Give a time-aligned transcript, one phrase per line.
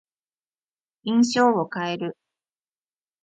[1.03, 2.17] 印象を変える。